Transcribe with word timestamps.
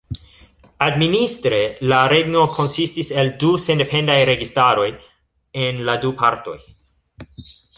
Administre 0.85 1.59
la 1.91 1.99
regno 2.13 2.45
konsistis 2.55 3.13
el 3.23 3.29
du 3.43 3.51
sendependaj 3.67 4.17
registaroj 4.31 4.89
en 5.67 5.85
la 5.91 5.99
du 6.07 6.15
partoj. 6.25 6.57